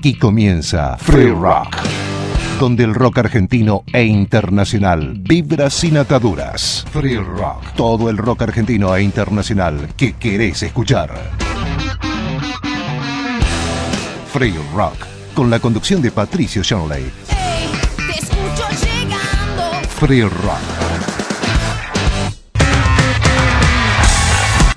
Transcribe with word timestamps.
Aquí 0.00 0.14
comienza 0.14 0.96
Free 0.96 1.28
Rock, 1.28 1.76
donde 2.58 2.84
el 2.84 2.94
rock 2.94 3.18
argentino 3.18 3.84
e 3.92 4.02
internacional 4.04 5.12
vibra 5.18 5.68
sin 5.68 5.98
ataduras. 5.98 6.86
Free 6.90 7.18
Rock, 7.18 7.74
todo 7.76 8.08
el 8.08 8.16
rock 8.16 8.40
argentino 8.40 8.96
e 8.96 9.02
internacional 9.02 9.90
que 9.98 10.14
querés 10.14 10.62
escuchar. 10.62 11.12
Free 14.32 14.54
Rock, 14.74 15.04
con 15.34 15.50
la 15.50 15.60
conducción 15.60 16.00
de 16.00 16.10
Patricio 16.10 16.62
Shanley. 16.62 17.04
Hey, 17.28 17.70
te 17.94 18.20
escucho 18.20 18.68
llegando. 18.80 19.86
Free 19.98 20.22
Rock. 20.22 20.62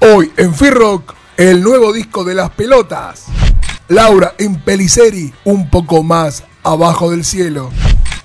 Hoy 0.02 0.34
en 0.36 0.54
Firrock, 0.54 1.16
el 1.38 1.64
nuevo 1.64 1.94
disco 1.94 2.26
de 2.26 2.36
las 2.36 2.50
pelotas. 2.50 3.28
Laura 3.88 4.34
en 4.38 4.62
Peliceri, 4.62 5.34
un 5.44 5.70
poco 5.70 6.04
más 6.04 6.44
abajo 6.64 7.12
del 7.12 7.26
cielo. 7.26 7.70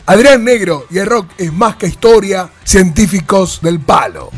Adrián 0.07 0.45
Negro 0.45 0.87
y 0.91 0.99
el 0.99 1.07
rock 1.07 1.29
es 1.37 1.53
más 1.53 1.77
que 1.77 1.87
historia, 1.87 2.51
científicos 2.65 3.61
del 3.61 3.81
palo. 3.81 4.31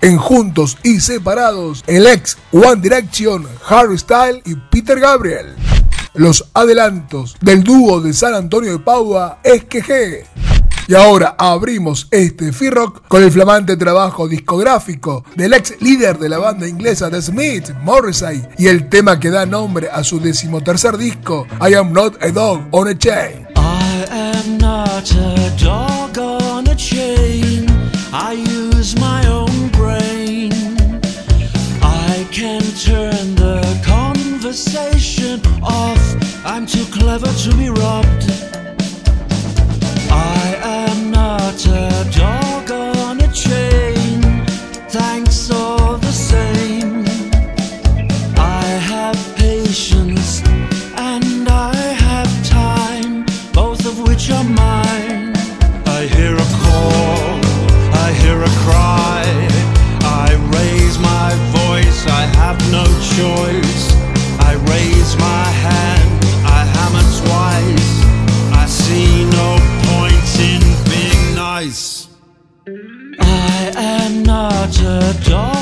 En 0.00 0.18
Juntos 0.18 0.78
y 0.82 1.00
Separados, 1.00 1.82
el 1.86 2.06
ex 2.06 2.38
One 2.52 2.80
Direction, 2.80 3.46
Harry 3.68 3.98
Style 3.98 4.42
y 4.44 4.54
Peter 4.54 5.00
Gabriel. 5.00 5.56
Los 6.14 6.48
adelantos 6.54 7.36
del 7.40 7.64
dúo 7.64 8.00
de 8.00 8.12
San 8.12 8.34
Antonio 8.34 8.72
de 8.72 8.78
Padua, 8.78 9.40
Esqueje. 9.42 10.26
Y 10.90 10.94
ahora 10.96 11.36
abrimos 11.38 12.08
este 12.10 12.52
Firrock 12.52 13.06
con 13.06 13.22
el 13.22 13.30
flamante 13.30 13.76
trabajo 13.76 14.26
discográfico 14.26 15.24
del 15.36 15.52
ex 15.52 15.80
líder 15.80 16.18
de 16.18 16.28
la 16.28 16.38
banda 16.38 16.66
inglesa 16.66 17.08
The 17.08 17.22
Smith, 17.22 17.70
Morrissey, 17.84 18.42
y 18.58 18.66
el 18.66 18.88
tema 18.88 19.20
que 19.20 19.30
da 19.30 19.46
nombre 19.46 19.88
a 19.88 20.02
su 20.02 20.18
decimotercer 20.18 20.96
disco, 20.96 21.46
I 21.60 21.74
Am 21.74 21.92
Not 21.92 22.20
a 22.20 22.32
Dog 22.32 22.62
on 22.72 22.88
a 22.88 22.98
Chain. 22.98 23.46
I 23.54 24.04
am 24.10 24.58
not 24.58 25.08
a 25.12 25.56
dog 25.62 26.18
on 26.18 26.66
a 26.66 26.74
chain. 26.74 27.66
I 28.12 28.32
use 28.32 28.98
my 28.98 29.24
own 29.28 29.68
brain. 29.68 30.50
I 31.80 32.26
can 32.32 32.62
turn 32.82 33.36
the 33.36 33.62
conversation 33.86 35.40
off. 35.62 36.16
I'm 36.44 36.66
too 36.66 36.84
clever 36.86 37.28
to 37.28 37.56
be 37.56 37.68
robbed. 37.68 38.39
Not 75.28 75.59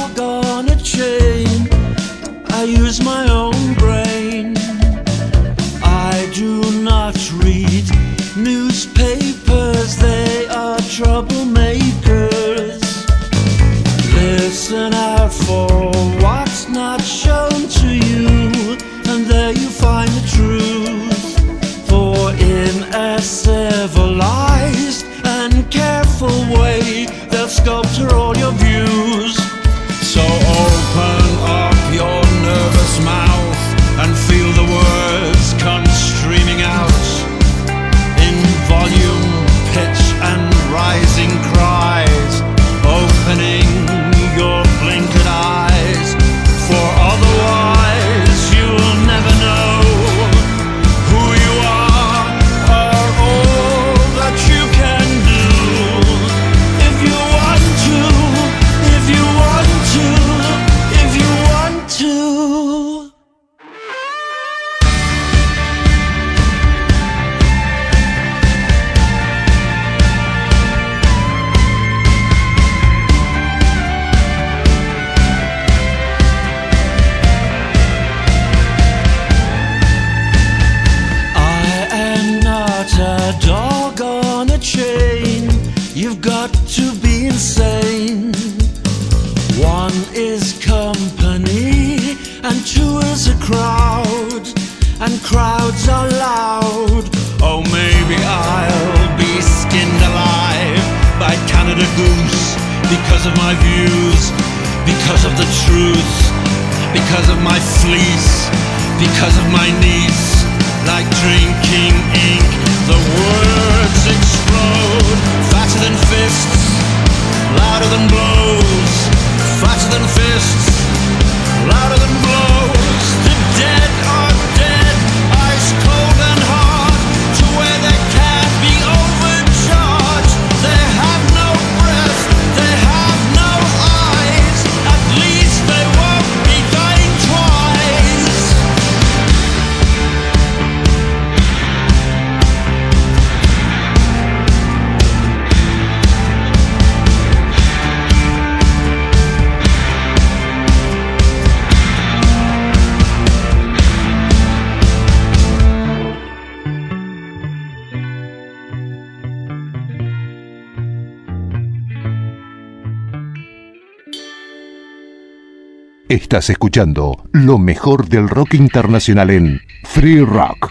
Estás 166.08 166.48
escuchando 166.48 167.22
lo 167.32 167.58
mejor 167.58 168.08
del 168.08 168.30
rock 168.30 168.54
internacional 168.54 169.28
en 169.28 169.60
Free 169.84 170.20
Rock. 170.20 170.70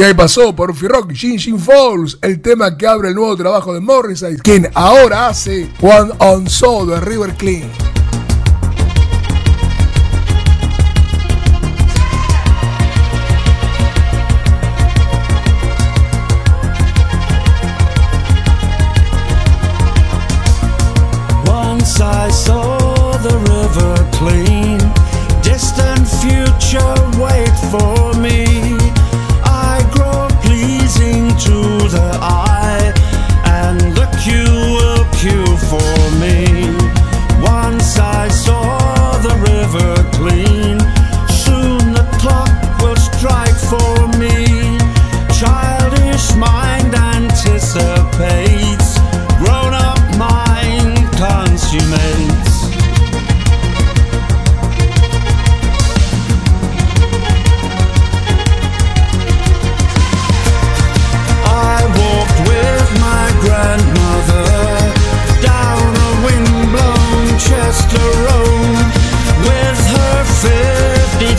Y 0.00 0.02
ahí 0.02 0.14
pasó 0.14 0.56
por 0.56 0.70
Uffie 0.70 0.88
Rock, 0.88 1.12
Jin 1.12 1.38
Jin 1.38 1.58
Falls, 1.58 2.16
el 2.22 2.40
tema 2.40 2.74
que 2.74 2.86
abre 2.86 3.10
el 3.10 3.14
nuevo 3.14 3.36
trabajo 3.36 3.74
de 3.74 3.80
Morrissey, 3.80 4.38
quien 4.38 4.66
ahora 4.72 5.26
hace 5.26 5.68
One 5.78 6.12
on 6.20 6.48
Soul 6.48 6.88
de 6.88 7.00
River 7.00 7.34
Clean. 7.34 7.89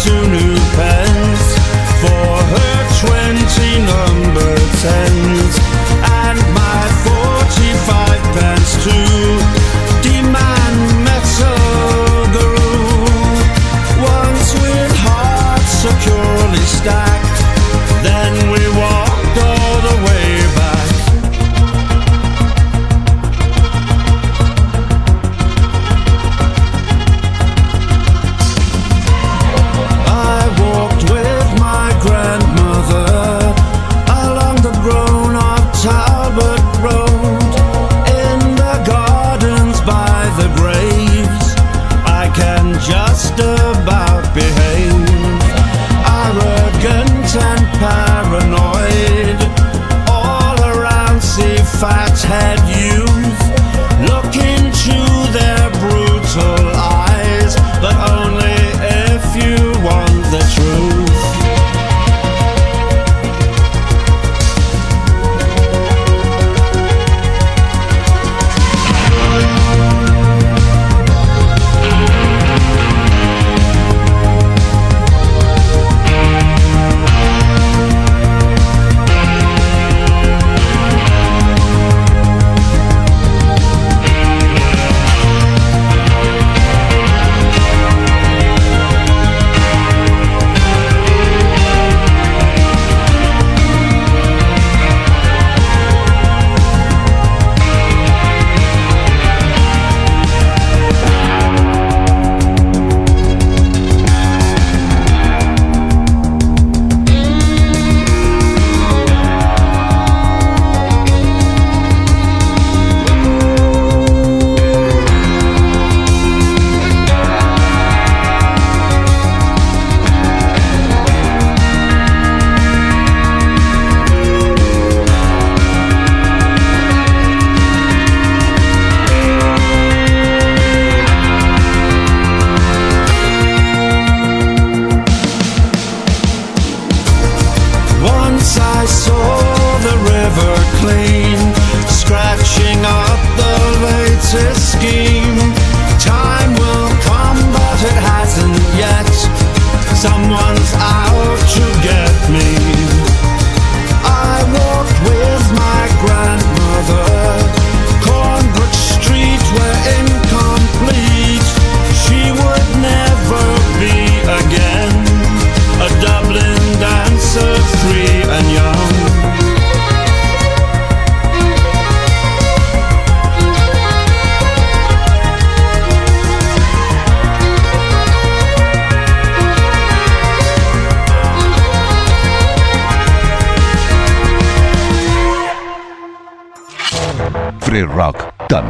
To. 0.04 0.51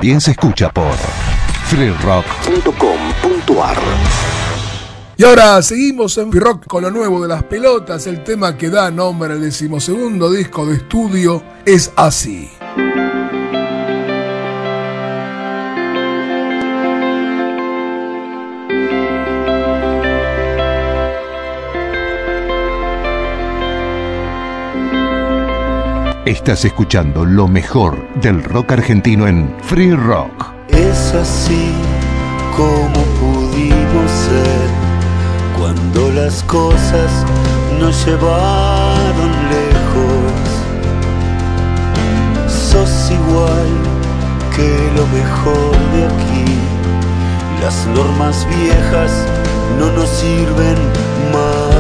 También 0.02 0.20
se 0.20 0.32
escucha 0.32 0.72
por 0.72 0.96
freerock.com.ar. 1.68 3.78
Y 5.16 5.24
ahora 5.24 5.62
seguimos 5.62 6.18
en 6.18 6.32
rock 6.32 6.66
con 6.66 6.82
lo 6.82 6.90
nuevo 6.90 7.22
de 7.22 7.28
las 7.28 7.44
pelotas. 7.44 8.08
El 8.08 8.24
tema 8.24 8.58
que 8.58 8.72
da 8.72 8.90
nombre 8.90 9.34
al 9.34 9.42
decimosegundo 9.42 10.32
disco 10.32 10.66
de 10.66 10.78
estudio 10.78 11.44
es 11.68 11.92
así. 11.96 12.50
Estás 26.26 26.66
escuchando 26.66 27.26
lo 27.26 27.48
mejor 27.48 28.08
del 28.22 28.44
rock 28.44 28.74
argentino 28.74 29.28
en 29.28 29.52
Free 29.64 29.96
Rock. 29.96 30.54
Es 30.68 31.16
así 31.16 31.72
como 32.56 33.04
pudimos 33.20 34.12
ser 34.12 34.70
cuando 35.58 36.12
las 36.12 36.44
cosas 36.44 37.26
nos 37.80 38.06
llevaron 38.06 39.32
lejos. 39.50 40.34
Sos 42.48 43.10
igual 43.10 43.72
que 44.56 44.70
lo 44.96 45.08
mejor 45.08 45.72
de 45.92 46.06
aquí. 46.06 46.46
Las 47.64 47.88
normas 47.88 48.48
viejas 48.48 49.12
no 49.80 49.92
nos 49.94 50.08
sirven 50.08 50.78
más. 51.34 51.71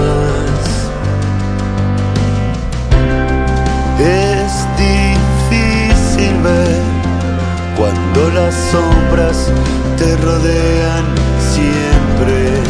Cuando 8.22 8.42
las 8.42 8.54
sombras 8.54 9.52
te 9.98 10.16
rodean 10.18 11.06
siempre. 11.54 12.62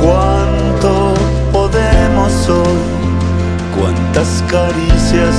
¿Cuánto 0.00 1.14
podemos 1.52 2.48
hoy? 2.48 2.78
¿Cuántas 3.78 4.42
caricias 4.48 5.34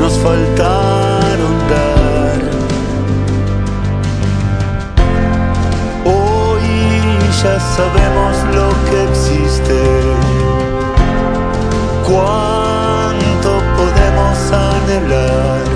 nos 0.00 0.18
faltaron 0.18 1.54
dar? 1.70 2.40
Hoy 6.04 6.62
ya 7.42 7.60
sabemos 7.60 8.36
lo 8.54 8.68
que 8.90 9.04
existe. 9.10 9.82
¿Cuánto 12.04 13.62
podemos 13.76 14.52
anhelar? 14.52 15.75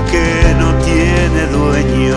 Que 0.00 0.54
no 0.58 0.74
tiene 0.84 1.46
dueño, 1.48 2.16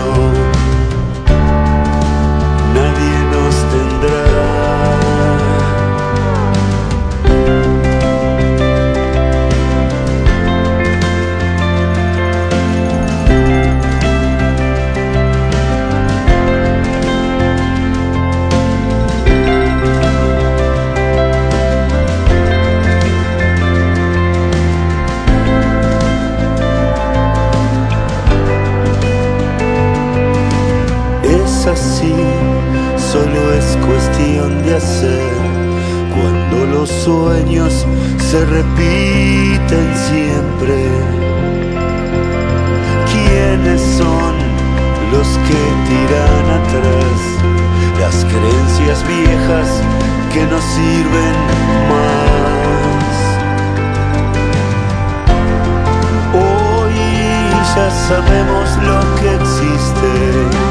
cuestión 33.86 34.62
de 34.64 34.76
hacer. 34.76 35.32
Cuando 36.14 36.66
los 36.66 36.88
sueños 36.88 37.86
se 38.18 38.44
repiten 38.44 39.88
siempre. 40.08 40.76
¿Quiénes 43.12 43.80
son 43.80 44.34
los 45.12 45.28
que 45.46 45.60
tiran 45.88 46.44
atrás? 46.60 47.18
Las 48.00 48.24
creencias 48.24 49.04
viejas 49.06 49.68
que 50.32 50.42
no 50.46 50.58
sirven 50.60 51.36
más. 51.90 53.16
Hoy 56.34 56.94
ya 57.74 57.90
sabemos 58.08 58.66
lo 58.82 58.98
que 59.16 59.34
existe. 59.34 60.65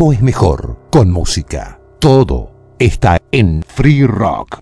Todo 0.00 0.14
es 0.14 0.22
mejor 0.22 0.78
con 0.90 1.10
música. 1.10 1.78
Todo 1.98 2.50
está 2.78 3.18
en 3.32 3.62
Free 3.62 4.06
Rock. 4.06 4.59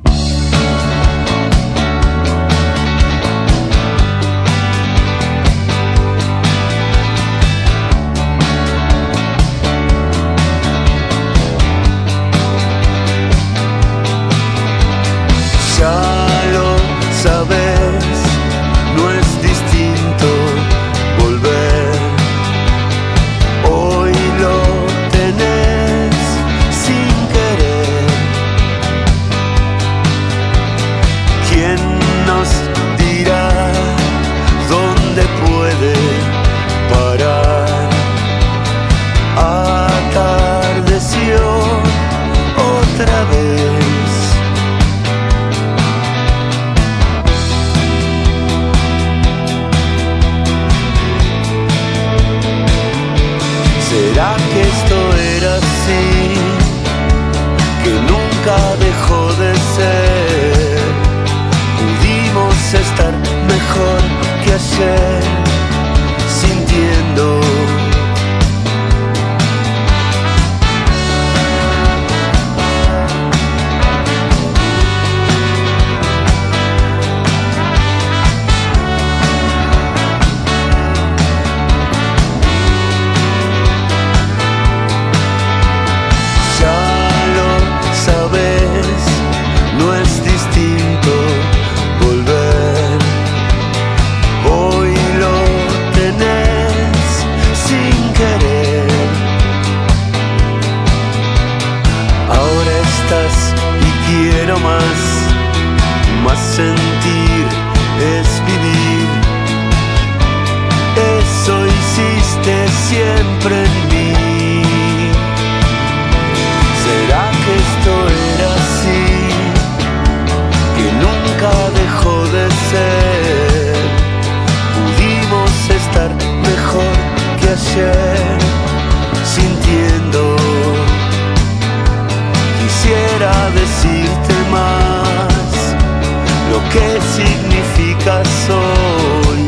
qué 136.72 137.00
significa 137.16 138.22
soy. 138.46 139.46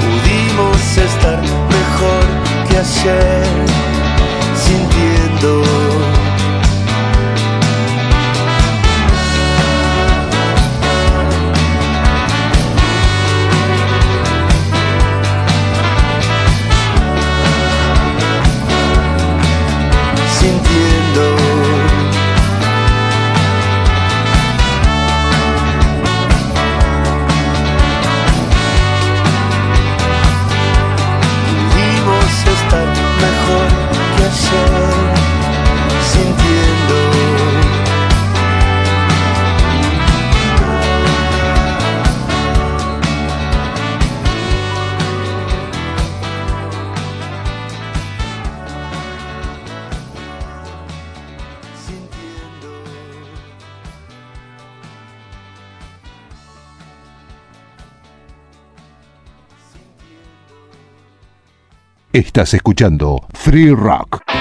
Pudimos 0.00 0.96
estar 0.96 1.40
mejor 1.40 2.24
que 2.68 2.78
ayer. 2.78 3.71
Estás 62.24 62.54
escuchando 62.54 63.26
Free 63.34 63.70
Rock. 63.74 64.31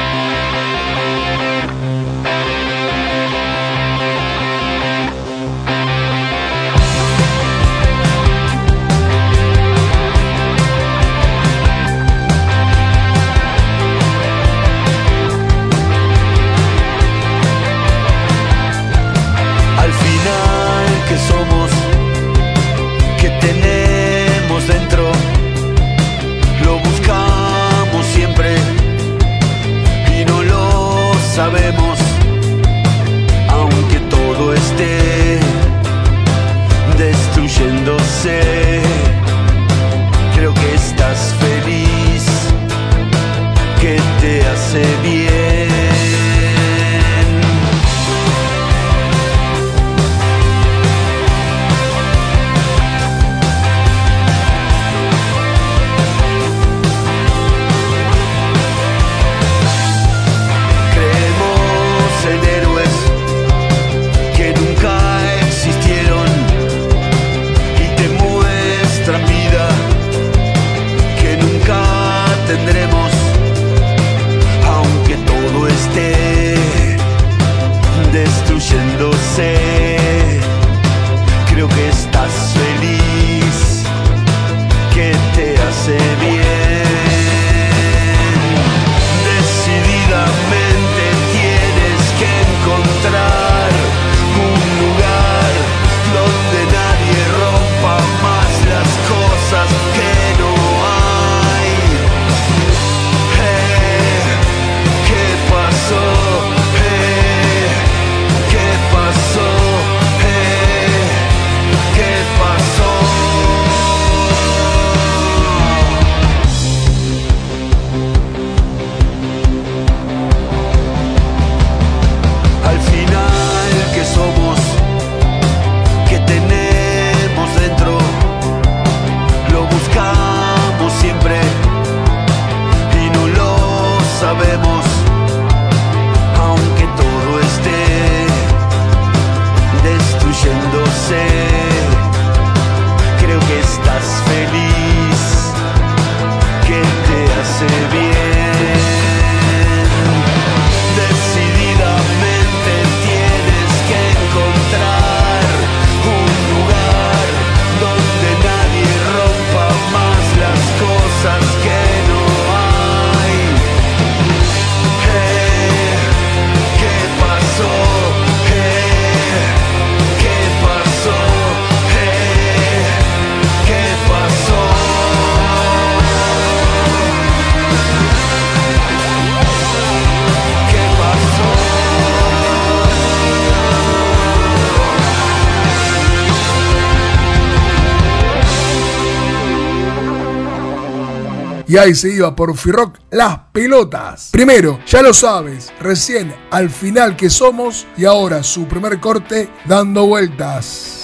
Y 191.72 191.78
ahí 191.78 191.96
se 191.96 192.14
iba 192.14 192.36
por 192.36 192.58
Firrock 192.58 193.00
las 193.12 193.40
pelotas. 193.54 194.28
Primero, 194.34 194.82
ya 194.86 195.02
lo 195.02 195.14
sabes, 195.14 195.72
recién 195.80 196.36
al 196.50 196.70
final 196.70 197.16
que 197.16 197.30
somos 197.30 197.88
y 197.96 198.04
ahora 198.04 198.44
su 198.44 198.68
primer 198.68 199.00
corte 199.00 199.50
dando 199.64 200.06
vueltas. 200.06 201.01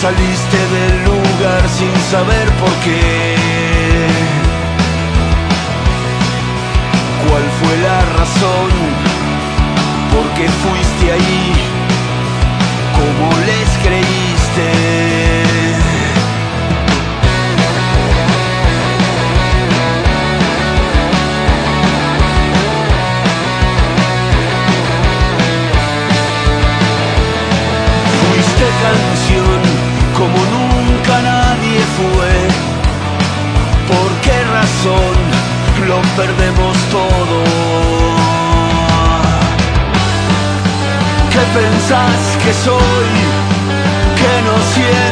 Saliste 0.00 0.58
del 0.76 1.04
lugar 1.04 1.68
sin 1.68 1.94
saber 2.10 2.48
por 2.60 2.72
qué. 2.84 3.36
¿Cuál 7.28 7.44
fue 7.58 7.76
la 7.78 8.00
razón? 8.18 8.70
¿Por 10.12 10.26
qué 10.34 10.48
fuiste 10.48 11.12
ahí? 11.12 11.76
como 12.96 13.30
les 13.40 13.68
creíste. 13.84 14.68
Fuiste 28.20 28.64
perdemos 36.16 36.76
todo? 36.90 37.44
¿Qué 41.30 41.42
pensás 41.58 42.22
que 42.44 42.52
soy? 42.52 43.10
Que 44.20 44.42
no 44.46 44.56
siento 44.74 45.05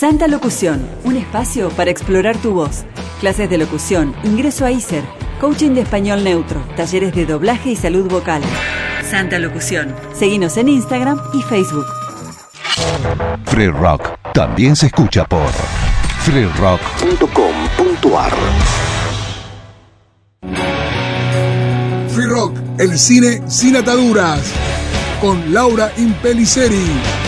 Santa 0.00 0.26
Locución, 0.28 0.88
un 1.04 1.18
espacio 1.18 1.68
para 1.68 1.90
explorar 1.90 2.38
tu 2.38 2.54
voz. 2.54 2.86
Clases 3.20 3.50
de 3.50 3.58
locución, 3.58 4.16
ingreso 4.24 4.64
a 4.64 4.70
ISER, 4.70 5.04
coaching 5.42 5.72
de 5.72 5.82
español 5.82 6.24
neutro, 6.24 6.64
talleres 6.74 7.14
de 7.14 7.26
doblaje 7.26 7.72
y 7.72 7.76
salud 7.76 8.08
vocal. 8.08 8.40
Santa 9.04 9.38
Locución. 9.38 9.94
Seguinos 10.14 10.56
en 10.56 10.70
Instagram 10.70 11.20
y 11.34 11.42
Facebook. 11.42 11.84
Free 13.44 13.68
Rock 13.68 14.08
también 14.32 14.74
se 14.74 14.86
escucha 14.86 15.26
por 15.26 15.50
freerock.com.ar. 16.20 18.32
Free 22.08 22.26
Rock, 22.26 22.56
el 22.78 22.98
cine 22.98 23.42
sin 23.50 23.76
ataduras, 23.76 24.50
con 25.20 25.52
Laura 25.52 25.92
Impeliceri. 25.98 27.19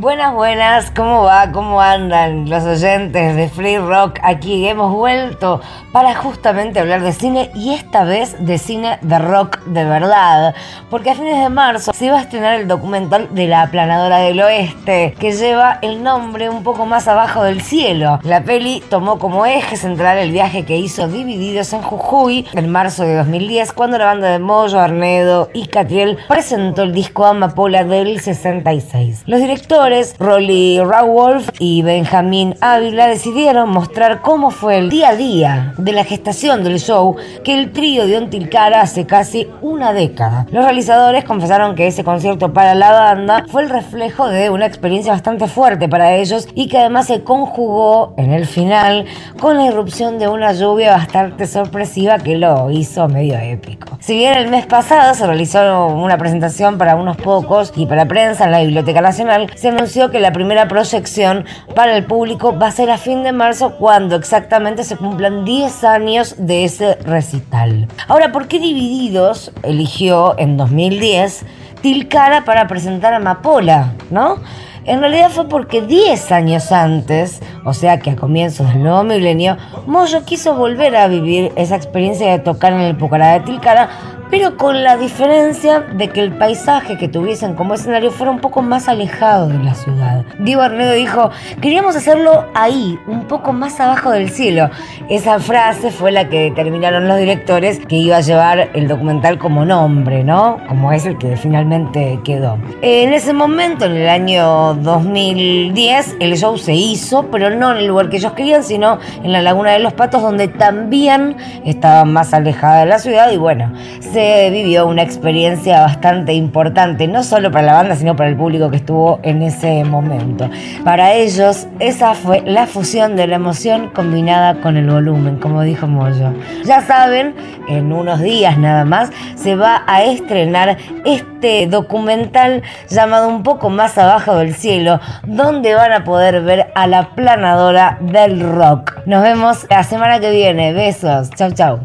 Buenas, 0.00 0.32
buenas, 0.32 0.90
¿cómo 0.92 1.24
va? 1.24 1.52
¿Cómo 1.52 1.78
andan 1.78 2.48
los 2.48 2.64
oyentes 2.64 3.36
de 3.36 3.50
Free 3.50 3.76
Rock? 3.76 4.18
Aquí 4.22 4.66
hemos 4.66 4.94
vuelto 4.94 5.60
para 5.92 6.14
justamente 6.14 6.80
hablar 6.80 7.02
de 7.02 7.12
cine 7.12 7.50
y 7.54 7.74
esta 7.74 8.04
vez 8.04 8.34
de 8.38 8.56
cine 8.56 8.98
de 9.02 9.18
rock 9.18 9.58
de 9.66 9.84
verdad, 9.84 10.54
porque 10.88 11.10
a 11.10 11.14
fines 11.14 11.38
de 11.42 11.50
marzo 11.50 11.92
se 11.92 12.10
va 12.10 12.16
a 12.16 12.22
estrenar 12.22 12.58
el 12.58 12.66
documental 12.66 13.28
de 13.34 13.46
la 13.46 13.60
aplanadora 13.60 14.20
del 14.20 14.40
oeste, 14.40 15.14
que 15.18 15.32
lleva 15.32 15.78
el 15.82 16.02
nombre 16.02 16.48
un 16.48 16.62
poco 16.62 16.86
más 16.86 17.06
abajo 17.06 17.42
del 17.42 17.60
cielo. 17.60 18.20
La 18.22 18.42
peli 18.42 18.82
tomó 18.88 19.18
como 19.18 19.44
eje 19.44 19.76
central 19.76 20.16
el 20.16 20.32
viaje 20.32 20.64
que 20.64 20.78
hizo 20.78 21.08
Divididos 21.08 21.74
en 21.74 21.82
Jujuy 21.82 22.46
en 22.54 22.70
marzo 22.70 23.02
de 23.02 23.16
2010, 23.16 23.74
cuando 23.74 23.98
la 23.98 24.06
banda 24.06 24.30
de 24.30 24.38
Moyo, 24.38 24.80
Arnedo 24.80 25.50
y 25.52 25.66
Catriel 25.66 26.16
presentó 26.26 26.84
el 26.84 26.94
disco 26.94 27.26
Amapola 27.26 27.84
del 27.84 28.18
66. 28.18 29.24
Los 29.26 29.40
directores 29.40 29.89
Rolly 30.20 30.78
Rawolf 30.78 31.48
y 31.58 31.82
Benjamín 31.82 32.54
Ávila 32.60 33.08
decidieron 33.08 33.70
mostrar 33.70 34.20
cómo 34.20 34.52
fue 34.52 34.78
el 34.78 34.88
día 34.88 35.08
a 35.08 35.16
día 35.16 35.74
de 35.78 35.92
la 35.92 36.04
gestación 36.04 36.62
del 36.62 36.78
show 36.78 37.16
que 37.42 37.58
el 37.58 37.72
trío 37.72 38.06
dio 38.06 38.18
en 38.18 38.30
Tilcara 38.30 38.82
hace 38.82 39.04
casi 39.04 39.48
una 39.62 39.92
década. 39.92 40.46
Los 40.52 40.64
realizadores 40.64 41.24
confesaron 41.24 41.74
que 41.74 41.88
ese 41.88 42.04
concierto 42.04 42.52
para 42.52 42.76
la 42.76 42.92
banda 42.92 43.44
fue 43.48 43.62
el 43.62 43.68
reflejo 43.68 44.28
de 44.28 44.48
una 44.48 44.66
experiencia 44.66 45.10
bastante 45.10 45.48
fuerte 45.48 45.88
para 45.88 46.14
ellos 46.14 46.46
y 46.54 46.68
que 46.68 46.78
además 46.78 47.08
se 47.08 47.24
conjugó 47.24 48.14
en 48.16 48.32
el 48.32 48.46
final 48.46 49.06
con 49.40 49.56
la 49.56 49.66
irrupción 49.66 50.20
de 50.20 50.28
una 50.28 50.52
lluvia 50.52 50.92
bastante 50.92 51.48
sorpresiva 51.48 52.18
que 52.18 52.36
lo 52.36 52.70
hizo 52.70 53.08
medio 53.08 53.36
épico. 53.38 53.98
Si 53.98 54.14
bien 54.14 54.34
el 54.34 54.50
mes 54.50 54.66
pasado 54.66 55.14
se 55.14 55.26
realizó 55.26 55.88
una 55.88 56.16
presentación 56.16 56.78
para 56.78 56.94
unos 56.94 57.16
pocos 57.16 57.72
y 57.74 57.86
para 57.86 58.06
prensa 58.06 58.44
en 58.44 58.52
la 58.52 58.60
Biblioteca 58.60 59.00
Nacional, 59.00 59.50
se 59.56 59.79
anunció 59.80 60.10
que 60.10 60.20
la 60.20 60.32
primera 60.32 60.68
proyección 60.68 61.46
para 61.74 61.96
el 61.96 62.04
público 62.04 62.58
va 62.58 62.66
a 62.66 62.70
ser 62.70 62.90
a 62.90 62.98
fin 62.98 63.22
de 63.22 63.32
marzo 63.32 63.76
cuando 63.76 64.14
exactamente 64.14 64.84
se 64.84 64.98
cumplan 64.98 65.46
10 65.46 65.84
años 65.84 66.34
de 66.36 66.66
ese 66.66 66.96
recital. 66.96 67.88
Ahora, 68.06 68.30
¿por 68.30 68.46
qué 68.46 68.58
Divididos 68.58 69.52
eligió 69.62 70.38
en 70.38 70.58
2010 70.58 71.46
Tilcara 71.80 72.44
para 72.44 72.68
presentar 72.68 73.14
a 73.14 73.16
Amapola, 73.16 73.94
no? 74.10 74.36
En 74.84 75.00
realidad 75.00 75.30
fue 75.30 75.48
porque 75.48 75.80
10 75.80 76.30
años 76.30 76.72
antes, 76.72 77.40
o 77.64 77.72
sea 77.72 78.00
que 78.00 78.10
a 78.10 78.16
comienzos 78.16 78.68
del 78.68 78.82
nuevo 78.82 79.02
milenio, 79.02 79.56
Moyo 79.86 80.26
quiso 80.26 80.56
volver 80.56 80.94
a 80.94 81.08
vivir 81.08 81.52
esa 81.56 81.76
experiencia 81.76 82.30
de 82.30 82.38
tocar 82.38 82.74
en 82.74 82.80
el 82.80 82.96
Pucará 82.98 83.32
de 83.32 83.40
Tilcara, 83.40 83.88
pero 84.30 84.56
con 84.56 84.82
la 84.84 84.96
diferencia 84.96 85.80
de 85.80 86.08
que 86.08 86.20
el 86.20 86.32
paisaje 86.32 86.96
que 86.96 87.08
tuviesen 87.08 87.54
como 87.54 87.74
escenario 87.74 88.10
fuera 88.10 88.30
un 88.30 88.38
poco 88.38 88.62
más 88.62 88.88
alejado 88.88 89.48
de 89.48 89.58
la 89.58 89.74
ciudad. 89.74 90.24
Diego 90.38 90.62
Arnedo 90.62 90.92
dijo, 90.92 91.30
queríamos 91.60 91.96
hacerlo 91.96 92.46
ahí, 92.54 92.98
un 93.06 93.24
poco 93.24 93.52
más 93.52 93.80
abajo 93.80 94.10
del 94.10 94.30
cielo. 94.30 94.70
Esa 95.08 95.40
frase 95.40 95.90
fue 95.90 96.12
la 96.12 96.28
que 96.28 96.42
determinaron 96.42 97.08
los 97.08 97.18
directores 97.18 97.80
que 97.86 97.96
iba 97.96 98.18
a 98.18 98.20
llevar 98.20 98.70
el 98.74 98.86
documental 98.86 99.38
como 99.38 99.64
nombre, 99.64 100.22
¿no? 100.22 100.58
Como 100.68 100.92
es 100.92 101.06
el 101.06 101.18
que 101.18 101.36
finalmente 101.36 102.20
quedó. 102.24 102.58
En 102.82 103.12
ese 103.12 103.32
momento, 103.32 103.86
en 103.86 103.96
el 103.96 104.08
año 104.08 104.74
2010, 104.74 106.16
el 106.20 106.36
show 106.36 106.56
se 106.56 106.74
hizo, 106.74 107.26
pero 107.30 107.50
no 107.50 107.72
en 107.72 107.78
el 107.78 107.86
lugar 107.86 108.08
que 108.08 108.18
ellos 108.18 108.32
querían, 108.32 108.62
sino 108.62 108.98
en 109.24 109.32
la 109.32 109.42
Laguna 109.42 109.72
de 109.72 109.80
los 109.80 109.92
Patos, 109.92 110.22
donde 110.22 110.48
también 110.48 111.36
estaba 111.64 112.04
más 112.04 112.32
alejada 112.32 112.80
de 112.80 112.86
la 112.86 112.98
ciudad 112.98 113.30
y 113.32 113.36
bueno, 113.36 113.72
se 114.00 114.19
vivió 114.50 114.86
una 114.86 115.02
experiencia 115.02 115.80
bastante 115.80 116.34
importante, 116.34 117.06
no 117.08 117.22
solo 117.22 117.50
para 117.50 117.66
la 117.66 117.72
banda, 117.74 117.96
sino 117.96 118.16
para 118.16 118.28
el 118.28 118.36
público 118.36 118.70
que 118.70 118.76
estuvo 118.76 119.20
en 119.22 119.42
ese 119.42 119.84
momento. 119.84 120.48
Para 120.84 121.14
ellos, 121.14 121.66
esa 121.78 122.14
fue 122.14 122.42
la 122.42 122.66
fusión 122.66 123.16
de 123.16 123.26
la 123.26 123.36
emoción 123.36 123.90
combinada 123.94 124.60
con 124.60 124.76
el 124.76 124.88
volumen, 124.88 125.36
como 125.36 125.62
dijo 125.62 125.86
Moyo. 125.86 126.32
Ya 126.64 126.82
saben, 126.82 127.34
en 127.68 127.92
unos 127.92 128.20
días 128.20 128.58
nada 128.58 128.84
más 128.84 129.10
se 129.36 129.56
va 129.56 129.82
a 129.86 130.04
estrenar 130.04 130.76
este 131.04 131.66
documental 131.66 132.62
llamado 132.88 133.28
Un 133.28 133.42
poco 133.42 133.70
más 133.70 133.96
abajo 133.98 134.36
del 134.36 134.54
cielo, 134.54 135.00
donde 135.26 135.74
van 135.74 135.92
a 135.92 136.04
poder 136.04 136.42
ver 136.42 136.70
a 136.74 136.86
la 136.86 137.10
planadora 137.14 137.98
del 138.00 138.40
rock. 138.40 138.98
Nos 139.06 139.22
vemos 139.22 139.66
la 139.70 139.82
semana 139.82 140.20
que 140.20 140.30
viene. 140.30 140.72
Besos. 140.72 141.30
Chau, 141.30 141.50
chau. 141.52 141.80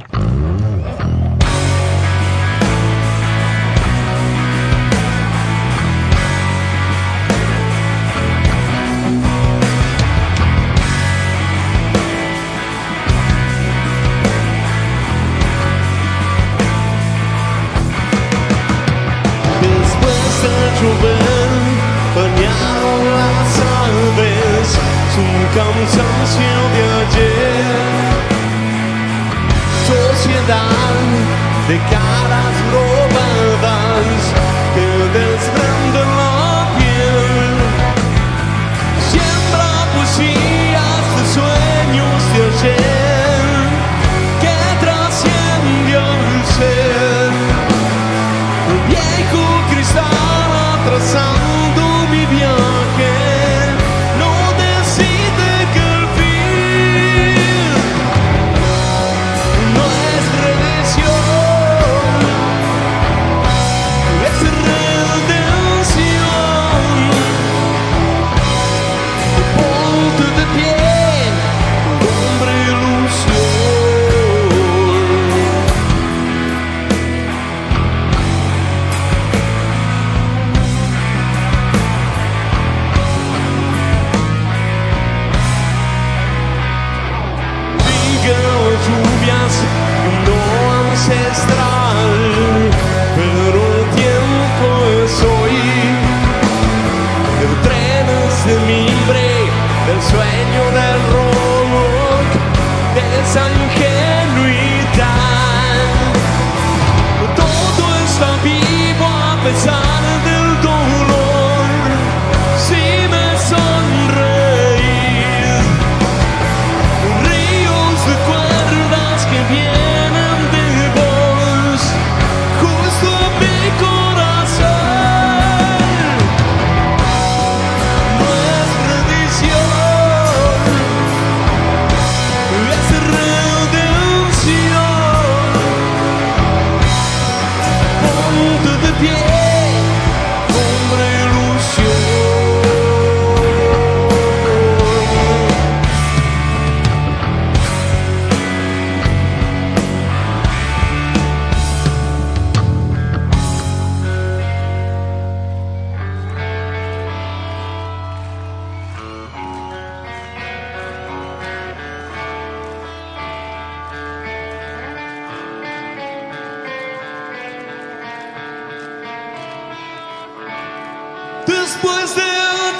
Después 171.76 172.16
de 172.16 172.22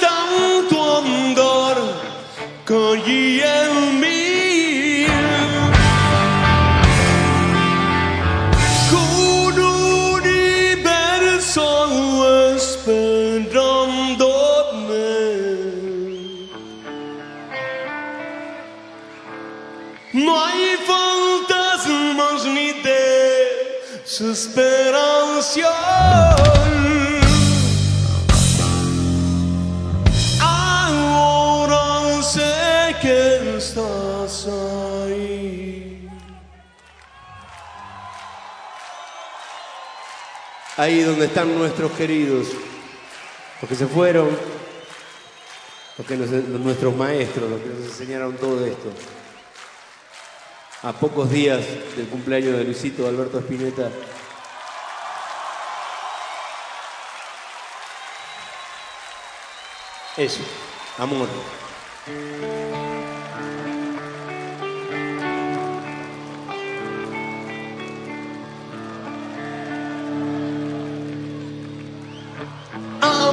tanto 0.00 0.76
andar, 0.98 1.76
caí 2.64 3.42
en 3.42 4.00
mí. 4.00 5.06
Con 8.90 9.52
un 9.58 9.58
universo 10.22 11.64
esperándome. 12.56 13.18
No 20.14 20.32
hay 20.42 20.64
fantasmas 20.86 22.40
ni 22.46 22.68
desesperación. 24.02 24.75
Ahí 40.86 41.00
donde 41.00 41.24
están 41.26 41.52
nuestros 41.58 41.90
queridos, 41.90 42.46
los 43.60 43.68
que 43.68 43.74
se 43.74 43.88
fueron, 43.88 44.28
los 45.98 46.06
que 46.06 46.16
nuestros 46.16 46.94
maestros, 46.94 47.50
los 47.50 47.60
que 47.60 47.68
nos 47.70 47.86
enseñaron 47.86 48.36
todo 48.36 48.64
esto. 48.64 48.92
A 50.84 50.92
pocos 50.92 51.28
días 51.28 51.64
del 51.96 52.06
cumpleaños 52.06 52.56
de 52.56 52.62
Luisito 52.62 53.08
Alberto 53.08 53.40
Spinetta, 53.40 53.90
eso, 60.16 60.42
amor. 60.98 61.26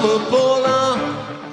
Amapola 0.04 0.96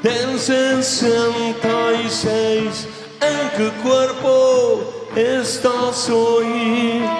del 0.02 0.38
66 0.38 2.88
¿En 3.20 3.50
qué 3.56 3.70
cuerpo 3.80 4.82
estás 5.14 6.10
hoy? 6.10 7.19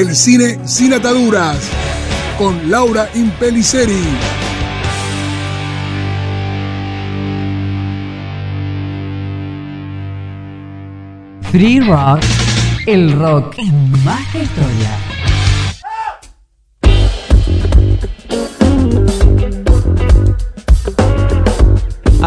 El 0.00 0.16
cine 0.16 0.58
sin 0.66 0.94
ataduras, 0.94 1.58
con 2.38 2.70
Laura 2.70 3.10
Impeliceri. 3.14 4.02
Free 11.50 11.80
Rock, 11.80 12.22
el 12.86 13.12
rock 13.12 13.58
en 13.58 13.90
más 14.04 14.34
historia. 14.34 15.09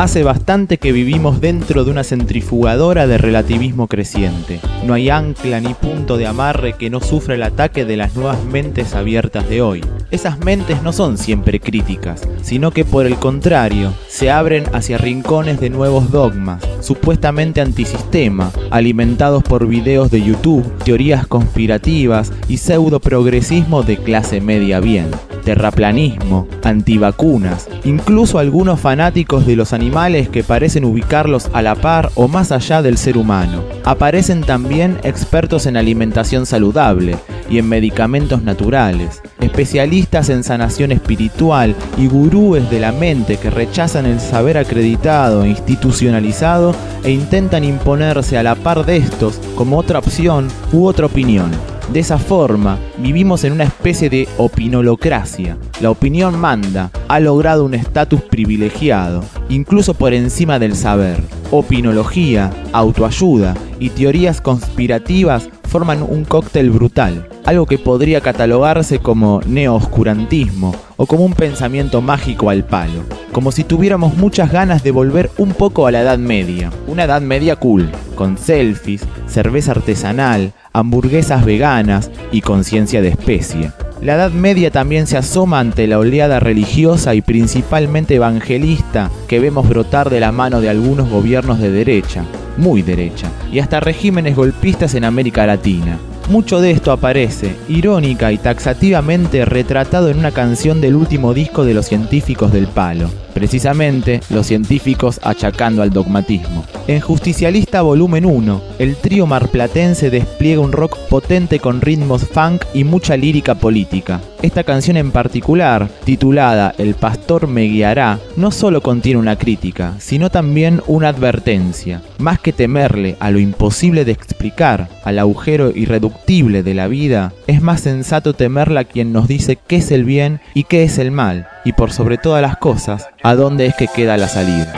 Hace 0.04 0.24
bastante 0.24 0.80
que 0.80 0.92
vivimos 0.92 1.40
dentro 1.40 1.86
de 1.86 1.92
una 1.92 2.04
centrifugadora 2.04 3.08
de 3.08 3.18
relativismo 3.18 3.88
creciente. 3.88 4.60
No 4.86 4.94
hay 4.94 5.10
ancla 5.10 5.62
ni 5.62 5.74
punto 5.74 6.18
de 6.18 6.28
amarre 6.28 6.74
que 6.74 6.90
no 6.90 7.00
sufra 7.00 7.36
el 7.36 7.44
ataque 7.44 7.86
de 7.86 7.96
las 7.96 8.14
nuevas 8.14 8.44
mentes 8.44 8.96
abiertas 8.96 9.48
de 9.48 9.62
hoy. 9.62 9.82
Esas 10.14 10.38
mentes 10.38 10.84
no 10.84 10.94
son 10.94 11.18
siempre 11.18 11.60
críticas, 11.60 12.22
sino 12.44 12.70
que 12.70 12.86
por 12.86 13.08
el 13.08 13.16
contrario, 13.16 13.96
se 14.08 14.30
abren 14.30 14.64
hacia 14.72 15.00
rincones 15.00 15.60
de 15.60 15.72
nuevos 15.72 16.12
dogmas, 16.12 16.62
supuestamente 16.82 17.62
antisistema, 17.62 18.52
alimentados 18.70 19.42
por 19.42 19.66
videos 19.66 20.12
de 20.12 20.22
YouTube, 20.22 20.72
teorías 20.84 21.26
conspirativas 21.26 22.32
y 22.48 22.58
pseudo 22.58 23.00
progresismo 23.00 23.82
de 23.82 23.98
clase 23.98 24.40
media 24.40 24.80
bien 24.80 25.10
terraplanismo, 25.44 26.48
antivacunas, 26.64 27.68
incluso 27.84 28.40
algunos 28.40 28.80
fanáticos 28.80 29.46
de 29.46 29.58
los 29.58 29.74
animales 29.74 30.30
que 30.30 30.44
parecen 30.44 30.86
ubicarlos 30.86 31.50
a 31.54 31.62
la 31.62 31.76
par 31.76 32.12
o 32.16 32.28
más 32.30 32.52
allá 32.52 32.82
del 32.82 32.98
ser 32.98 33.18
humano. 33.18 33.62
Aparecen 33.84 34.42
también 34.42 34.98
expertos 35.04 35.66
en 35.66 35.76
alimentación 35.76 36.46
saludable 36.46 37.18
y 37.50 37.58
en 37.58 37.70
medicamentos 37.70 38.44
naturales, 38.44 39.22
especialistas 39.40 40.30
en 40.30 40.44
sanación 40.44 40.92
espiritual 40.92 41.76
y 41.98 42.08
gurúes 42.08 42.70
de 42.70 42.80
la 42.80 42.92
mente 42.92 43.38
que 43.38 43.50
rechazan 43.50 44.06
el 44.06 44.20
saber 44.20 44.58
acreditado 44.58 45.44
e 45.44 45.50
institucionalizado 45.50 46.76
e 47.04 47.12
intentan 47.12 47.64
imponerse 47.64 48.38
a 48.38 48.44
la 48.44 48.56
par 48.56 48.86
de 48.86 48.98
estos 48.98 49.40
como 49.56 49.78
otra 49.78 50.00
opción 50.00 50.48
u 50.72 50.86
otra 50.86 51.06
opinión. 51.06 51.52
De 51.92 52.00
esa 52.00 52.18
forma, 52.18 52.80
vivimos 52.98 53.44
en 53.44 53.52
una 53.52 53.66
especie 53.66 54.10
de 54.10 54.28
opinolocracia. 54.38 55.58
La 55.82 55.92
opinión 55.92 56.40
manda, 56.40 56.90
ha 57.10 57.20
logrado 57.20 57.66
un 57.66 57.74
estatus 57.74 58.22
privilegiado, 58.22 59.24
incluso 59.50 59.94
por 59.94 60.14
encima 60.14 60.60
del 60.60 60.76
saber. 60.76 61.22
Opinología, 61.52 62.52
autoayuda 62.72 63.54
y 63.80 63.90
teorías 63.90 64.40
conspirativas 64.40 65.50
forman 65.74 66.06
un 66.08 66.24
cóctel 66.24 66.70
brutal, 66.70 67.28
algo 67.46 67.66
que 67.66 67.80
podría 67.80 68.22
catalogarse 68.22 69.00
como 69.00 69.42
neooscurantismo 69.48 70.76
o 70.98 71.08
como 71.08 71.26
un 71.26 71.34
pensamiento 71.34 72.00
mágico 72.00 72.52
al 72.52 72.64
palo, 72.64 73.02
como 73.32 73.52
si 73.52 73.64
tuviéramos 73.64 74.16
muchas 74.16 74.52
ganas 74.52 74.84
de 74.84 74.92
volver 74.92 75.32
un 75.40 75.54
poco 75.54 75.88
a 75.88 75.92
la 75.92 76.02
Edad 76.02 76.20
Media, 76.20 76.70
una 76.86 77.06
Edad 77.06 77.22
Media 77.22 77.56
cool, 77.56 77.90
con 78.14 78.38
selfies, 78.38 79.08
cerveza 79.26 79.72
artesanal, 79.72 80.54
hamburguesas 80.74 81.44
veganas 81.44 82.12
y 82.32 82.42
conciencia 82.42 83.02
de 83.02 83.08
especie. 83.08 83.72
La 84.00 84.14
Edad 84.14 84.32
Media 84.32 84.70
también 84.70 85.08
se 85.08 85.18
asoma 85.18 85.60
ante 85.60 85.88
la 85.88 85.98
oleada 85.98 86.40
religiosa 86.40 87.16
y 87.16 87.24
principalmente 87.24 88.14
evangelista 88.14 89.10
que 89.28 89.40
vemos 89.40 89.68
brotar 89.68 90.12
de 90.12 90.20
la 90.20 90.32
mano 90.32 90.62
de 90.62 90.70
algunos 90.70 91.10
gobiernos 91.10 91.58
de 91.58 91.72
derecha, 91.72 92.26
muy 92.58 92.82
derecha, 92.82 93.32
y 93.52 93.60
hasta 93.60 93.80
regímenes 93.80 94.36
golpistas 94.36 94.96
en 94.96 95.06
América 95.06 95.46
Latina. 95.46 95.98
Mucho 96.30 96.62
de 96.62 96.72
esto 96.72 96.92
aparece, 96.92 97.56
irónica 97.68 98.32
y 98.32 98.38
taxativamente 98.38 99.44
retratado 99.44 100.10
en 100.10 100.20
una 100.20 100.32
canción 100.32 100.80
del 100.80 100.96
último 100.96 101.34
disco 101.34 101.66
de 101.66 101.74
los 101.74 101.86
científicos 101.86 102.54
del 102.54 102.68
palo, 102.68 103.10
precisamente 103.34 104.22
los 104.30 104.48
científicos 104.48 105.20
achacando 105.24 105.82
al 105.82 105.90
dogmatismo. 105.90 106.66
En 106.88 107.00
Justicialista 107.00 107.82
Volumen 107.82 108.26
1, 108.26 108.62
el 108.80 108.96
trío 108.96 109.26
marplatense 109.26 110.10
despliega 110.10 110.62
un 110.62 110.72
rock 110.72 110.98
potente 111.10 111.60
con 111.60 111.82
ritmos 111.82 112.28
funk 112.28 112.64
y 112.74 112.84
mucha 112.84 113.18
lírica 113.18 113.56
política. 113.56 114.22
Esta 114.42 114.64
canción 114.64 114.98
en 114.98 115.12
particular, 115.12 115.88
titulada 116.04 116.76
El 116.78 116.96
pastor 116.96 117.48
me 117.48 117.64
guiará, 117.64 118.20
no 118.36 118.52
solo 118.52 118.82
contiene 118.82 119.20
una 119.20 119.38
crítica, 119.38 119.94
sino 120.00 120.30
también 120.30 120.82
una 120.88 121.10
advertencia. 121.10 122.02
Más 122.18 122.40
que 122.40 122.52
temerle 122.52 123.16
a 123.22 123.32
lo 123.32 123.40
imposible 123.40 124.04
de 124.04 124.12
explicar, 124.12 124.90
al 125.06 125.20
agujero 125.20 125.72
irreductible 125.74 126.64
de 126.64 126.74
la 126.74 126.88
vida, 126.88 127.32
es 127.48 127.62
más 127.62 127.82
sensato 127.82 128.34
temerla 128.34 128.82
a 128.82 128.86
quien 128.86 129.14
nos 129.14 129.28
dice 129.28 129.58
qué 129.68 129.78
es 129.78 129.92
el 129.92 130.04
bien 130.04 130.42
y 130.54 130.66
qué 130.66 130.84
es 130.84 130.98
el 130.98 131.12
mal, 131.12 131.48
y 131.64 131.74
por 131.74 131.92
sobre 131.92 132.18
todas 132.18 132.42
las 132.42 132.58
cosas, 132.58 133.08
a 133.24 133.36
dónde 133.36 133.66
es 133.66 133.76
que 133.76 133.88
queda 133.88 134.18
la 134.18 134.28
salida. 134.28 134.74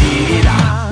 mentira. 0.00 0.89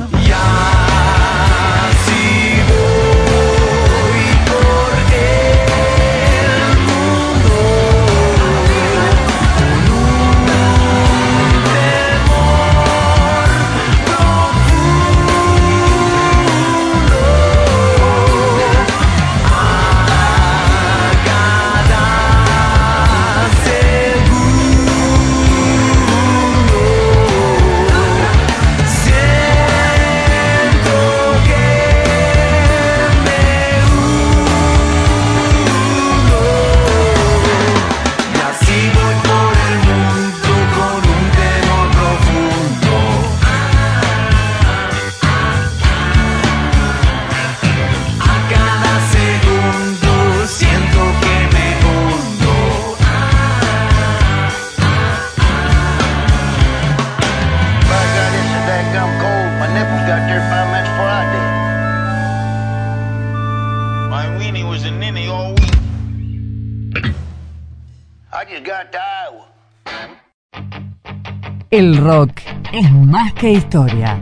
es 72.79 72.93
más 72.93 73.33
que 73.33 73.51
historia. 73.51 74.21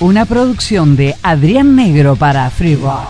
Una 0.00 0.24
producción 0.24 0.96
de 0.96 1.14
Adrián 1.22 1.76
Negro 1.76 2.16
para 2.16 2.48
Free 2.48 2.76
Rock. 2.76 3.08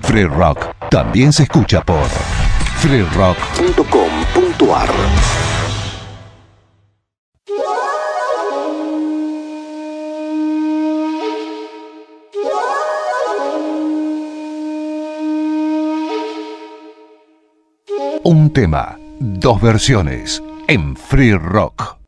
Free 0.00 0.24
Rock 0.24 0.74
también 0.90 1.30
se 1.32 1.42
escucha 1.42 1.82
por 1.82 2.06
freerock.com.ar. 2.78 4.88
Un 18.22 18.52
tema, 18.52 18.98
dos 19.18 19.60
versiones 19.60 20.42
en 20.68 20.96
Free 20.96 21.34
Rock. 21.34 21.99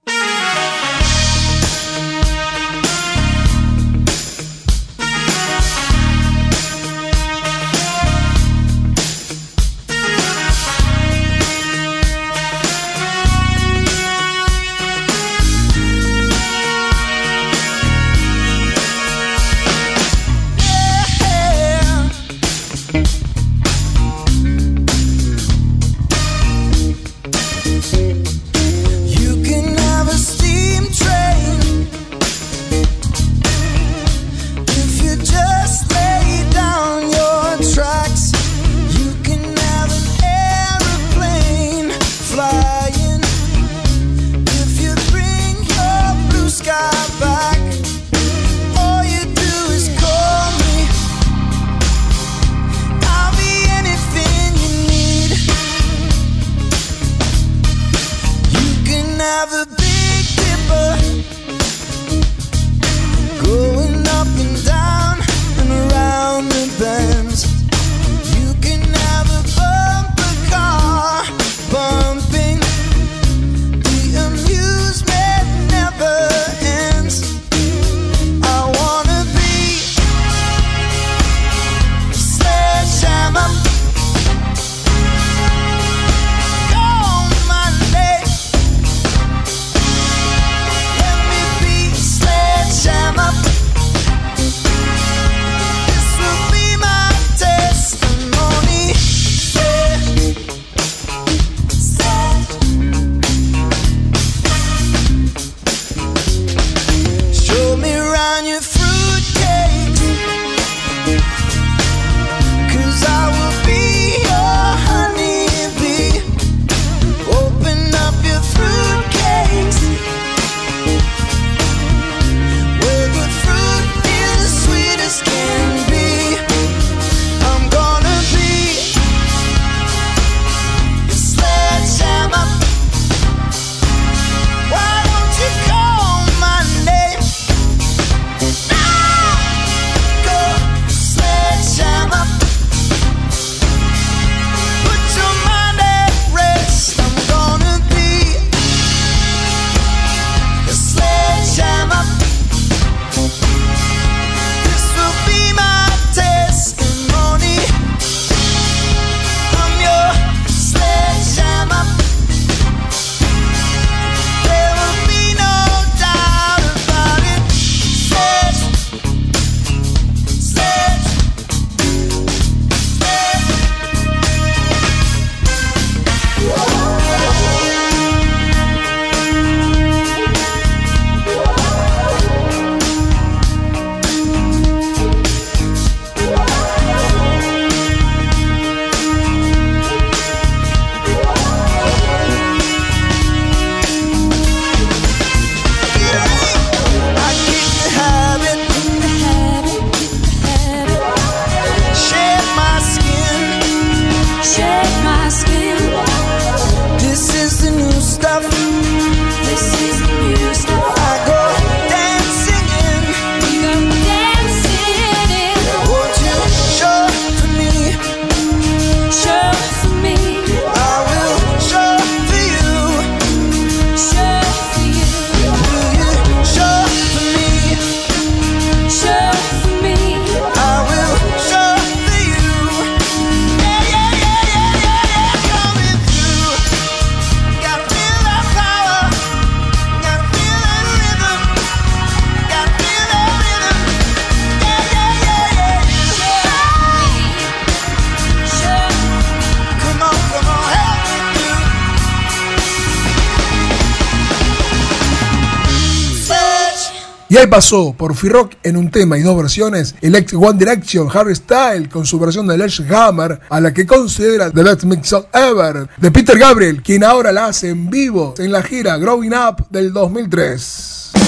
Y 257.33 257.39
ahí 257.39 257.47
pasó 257.47 257.95
por 257.97 258.15
Firrock 258.15 258.57
en 258.63 258.77
un 258.77 258.91
tema 258.91 259.17
y 259.17 259.23
dos 259.23 259.35
versiones, 259.35 259.95
el 260.03 260.15
One 260.35 260.59
Direction 260.59 261.09
Harry 261.15 261.35
Style 261.35 261.89
con 261.89 262.05
su 262.05 262.19
versión 262.19 262.47
de 262.47 262.59
Lash 262.59 262.83
Hammer, 262.93 263.41
a 263.49 263.59
la 263.59 263.73
que 263.73 263.87
considera 263.87 264.51
The 264.51 264.63
Best 264.63 264.85
Mix 264.85 265.15
Up 265.15 265.29
Ever, 265.33 265.89
de 265.97 266.11
Peter 266.11 266.39
Gabriel, 266.39 266.83
quien 266.83 267.03
ahora 267.03 267.33
la 267.33 267.47
hace 267.47 267.71
en 267.71 267.89
vivo 267.89 268.35
en 268.37 268.53
la 268.53 268.63
gira 268.63 268.99
Growing 268.99 269.33
Up 269.33 269.65
del 269.71 269.95
2003. 269.95 271.22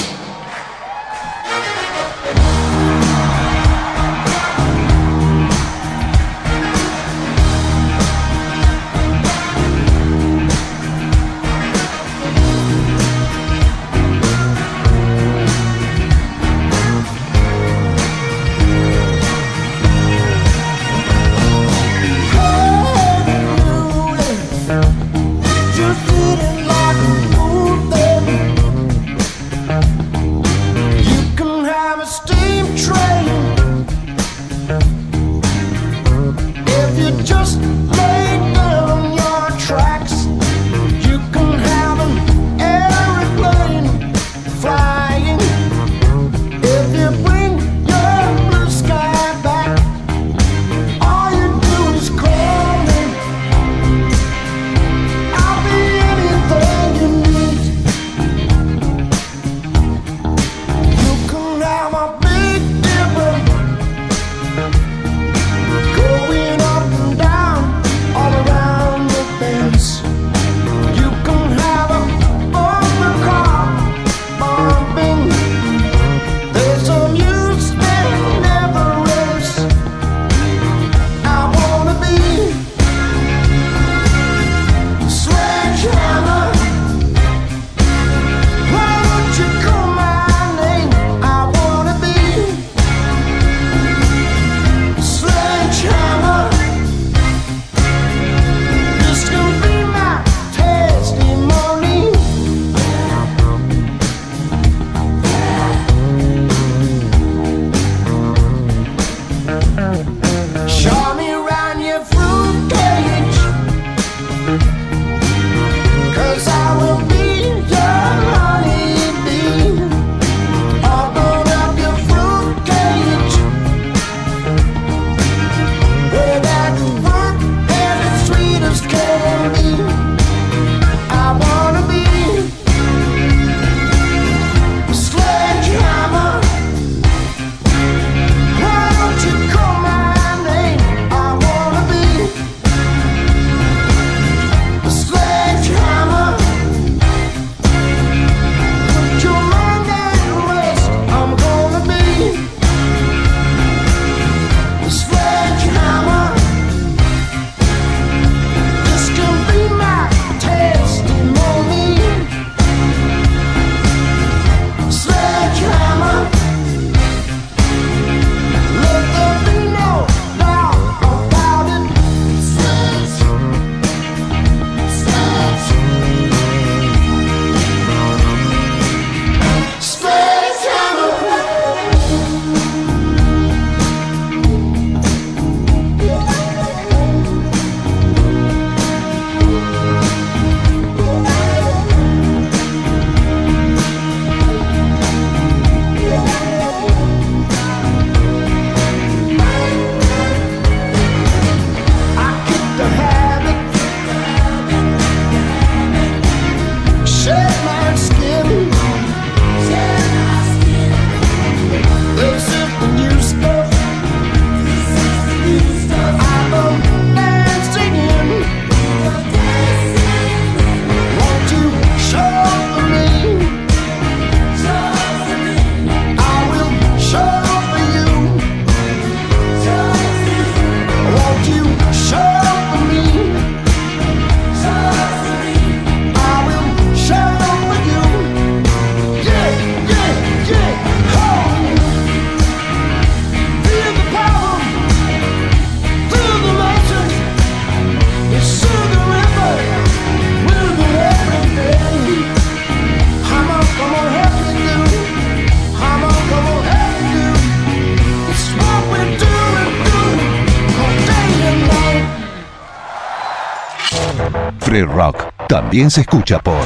También 265.74 265.90
se 265.90 266.02
escucha 266.02 266.38
por 266.38 266.64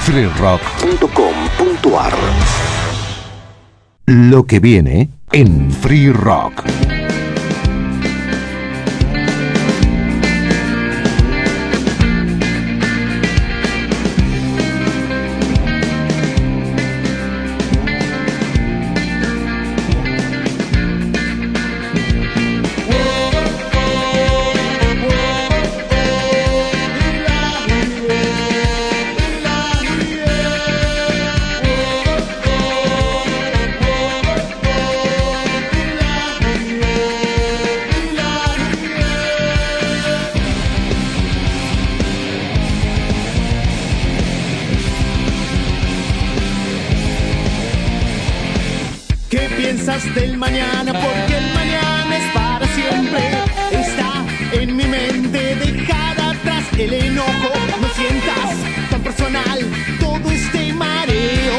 freerock.com.ar. 0.00 2.14
Lo 4.06 4.44
que 4.44 4.60
viene 4.60 5.10
en 5.30 5.70
Free 5.70 6.10
Rock. 6.10 6.64
Piensas 49.60 50.14
del 50.14 50.38
mañana? 50.38 50.92
Porque 50.92 51.36
el 51.36 51.54
mañana 51.54 52.16
es 52.16 52.32
para 52.32 52.66
siempre. 52.68 53.20
Está 53.70 54.12
en 54.52 54.76
mi 54.76 54.84
mente, 54.84 55.56
dejar 55.56 56.20
atrás 56.20 56.64
el 56.78 56.92
enojo. 56.92 57.50
No 57.82 57.88
sientas 58.00 58.90
tan 58.90 59.02
personal 59.02 59.58
todo 60.00 60.30
este 60.30 60.72
mareo. 60.72 61.58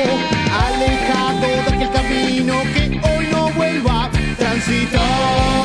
Alejado 0.67 1.47
de 1.65 1.75
aquel 1.75 1.91
camino 1.91 2.53
que 2.73 2.83
hoy 3.07 3.27
no 3.31 3.49
vuelvo 3.51 3.91
a 3.91 4.09
transitar. 4.37 5.60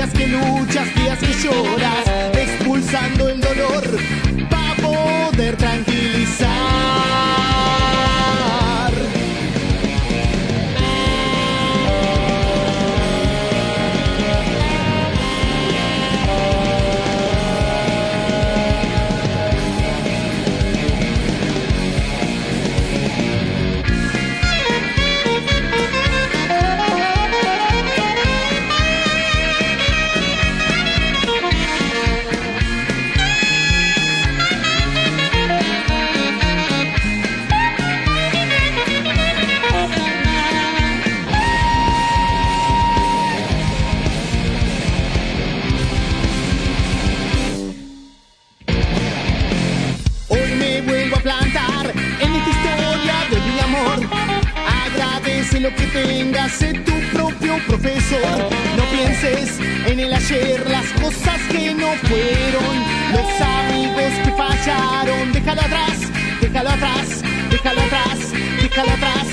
Días 0.00 0.12
que 0.14 0.26
luchas, 0.28 0.94
días 0.94 1.18
que 1.18 1.32
lloras, 1.42 2.19
Que 55.76 55.86
tengas, 55.86 56.52
sé 56.52 56.74
tu 56.74 56.92
propio 57.12 57.58
profesor. 57.66 58.50
No 58.76 58.84
pienses 58.84 59.58
en 59.86 60.00
el 60.00 60.12
ayer, 60.12 60.68
las 60.68 60.86
cosas 61.00 61.40
que 61.50 61.74
no 61.74 61.92
fueron, 62.08 62.74
los 63.12 63.40
amigos 63.40 64.12
que 64.24 64.32
fallaron. 64.32 65.32
Déjalo 65.32 65.60
atrás, 65.62 65.98
déjalo 66.40 66.70
atrás, 66.70 67.22
déjalo 67.50 67.80
atrás, 67.82 68.32
déjalo 68.60 68.92
atrás. 68.92 69.29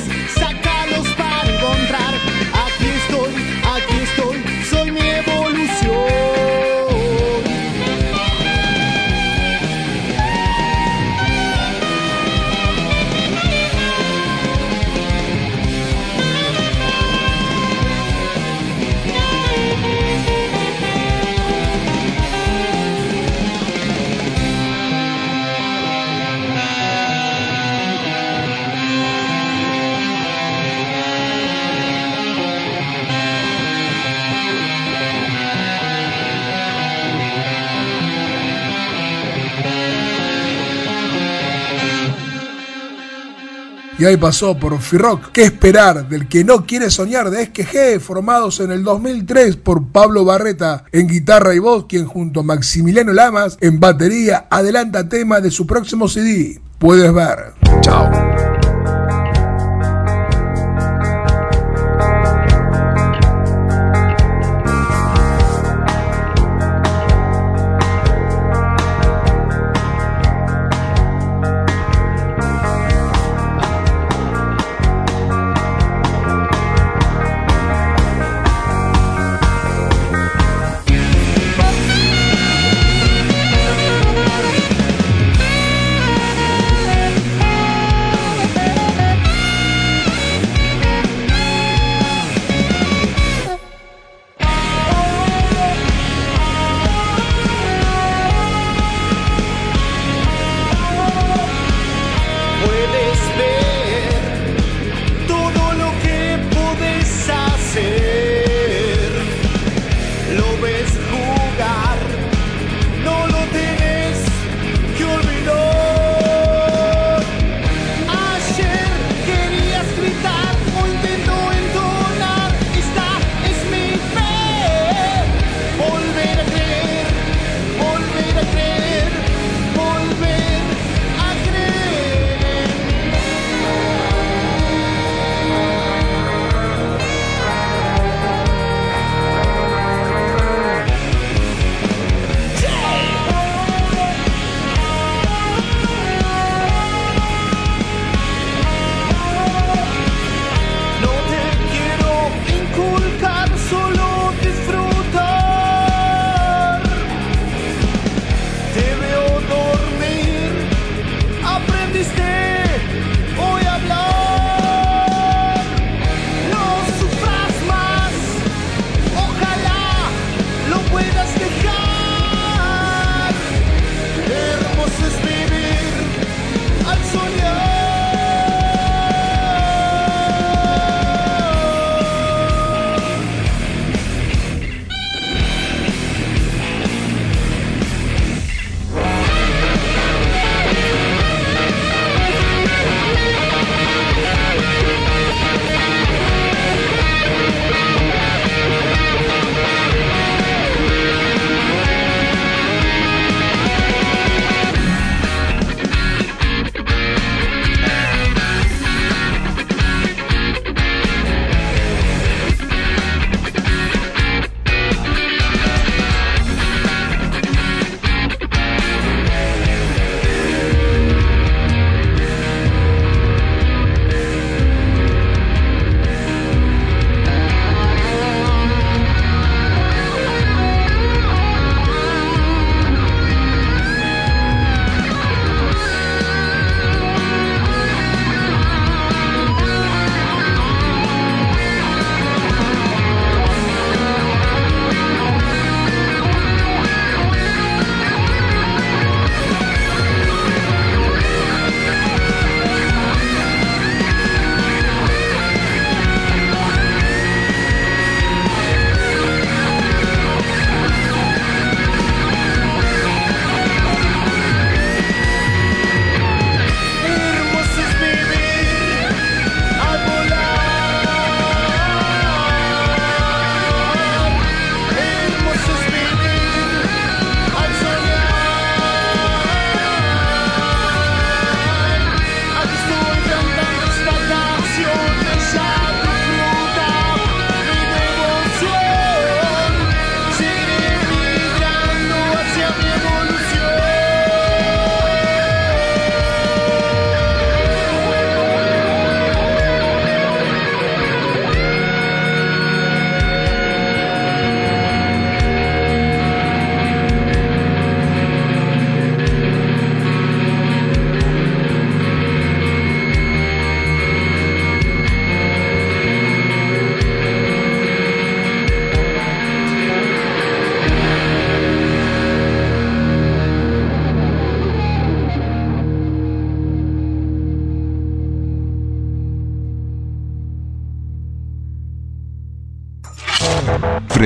Y 44.00 44.06
ahí 44.06 44.18
pasó 44.18 44.58
por 44.58 44.80
Firrock. 44.80 45.32
¿Qué 45.32 45.44
esperar 45.44 46.08
del 46.08 46.28
que 46.28 46.44
no 46.44 46.66
quiere 46.66 46.92
soñar 46.92 47.30
de 47.32 47.46
SQG, 47.46 48.00
formados 48.00 48.60
en 48.60 48.72
el 48.72 48.84
2003 48.84 49.58
por 49.58 49.88
Pablo 49.88 50.24
Barreta 50.24 50.84
en 50.92 51.08
guitarra 51.08 51.56
y 51.56 51.60
voz, 51.60 51.86
quien 51.88 52.06
junto 52.06 52.42
a 52.42 52.44
Maximiliano 52.44 53.14
Lamas 53.14 53.58
en 53.62 53.80
batería 53.80 54.46
adelanta 54.50 55.10
tema 55.10 55.42
de 55.42 55.50
su 55.50 55.66
próximo 55.66 56.08
CD. 56.08 56.62
Puedes 56.78 57.12
ver. 57.12 57.54
Chao. 57.82 58.27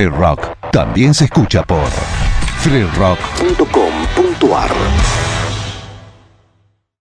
Free 0.02 0.10
Rock 0.10 0.56
también 0.72 1.14
se 1.14 1.26
escucha 1.26 1.62
por 1.62 1.88
freerock.com.ar. 2.58 5.31